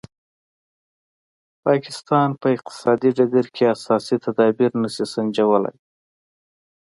پاکستان 1.65 2.29
په 2.41 2.47
اقتصادي 2.55 3.09
ډګر 3.17 3.45
کې 3.55 3.63
اساسي 3.75 4.15
تدابیر 4.25 4.71
نه 4.81 4.89
شي 4.93 5.05
سنجولای. 5.13 5.77